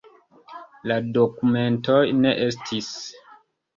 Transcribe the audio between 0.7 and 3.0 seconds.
La dokumentoj ne estis.